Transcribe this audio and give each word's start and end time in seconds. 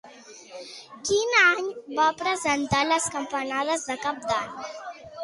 Quin 1.09 1.35
any 1.41 1.67
va 1.99 2.05
presentar 2.21 2.79
les 2.93 3.05
campanades 3.17 3.87
de 3.91 3.99
Cap 4.07 4.25
d'Any? 4.33 4.57